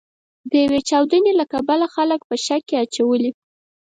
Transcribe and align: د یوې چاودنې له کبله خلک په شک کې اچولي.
د 0.49 0.51
یوې 0.65 0.79
چاودنې 0.89 1.31
له 1.39 1.45
کبله 1.53 1.85
خلک 1.95 2.21
په 2.29 2.35
شک 2.45 2.61
کې 2.69 2.75
اچولي. 2.83 3.31